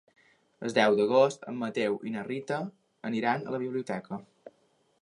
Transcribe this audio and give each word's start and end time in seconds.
El 0.69 0.73
deu 0.77 0.95
d'agost 0.99 1.45
en 1.51 1.59
Mateu 1.65 1.99
i 2.11 2.15
na 2.17 2.25
Rita 2.31 2.59
iran 3.21 3.47
a 3.53 3.57
la 3.59 3.63
biblioteca. 3.67 4.21